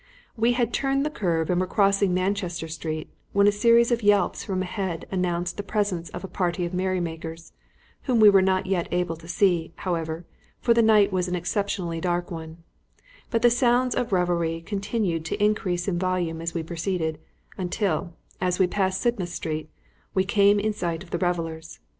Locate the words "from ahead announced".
4.43-5.57